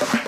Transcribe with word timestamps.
Bye. 0.00 0.27